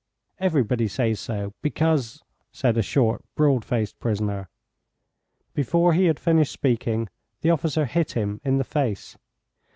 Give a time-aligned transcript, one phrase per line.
[0.39, 4.49] "Everybody says so, because" said a short, broad faced prisoner.
[5.53, 7.07] Before he had finished speaking
[7.41, 9.15] the officer hit him in the face.